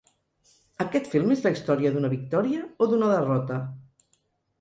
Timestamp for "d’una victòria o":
1.97-2.87